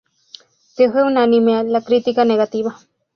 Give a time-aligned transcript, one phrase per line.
[0.75, 2.75] que fue unánime la crítica negativa